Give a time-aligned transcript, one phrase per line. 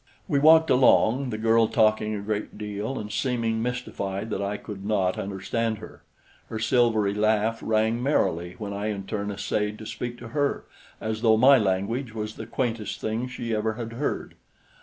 [0.27, 4.83] We walked along, the girl talking a great deal and seeming mystified that I could
[4.83, 6.01] not understand her.
[6.49, 10.65] Her silvery laugh rang merrily when I in turn essayed to speak to her,
[10.99, 14.33] as though my language was the quaintest thing she ever had heard.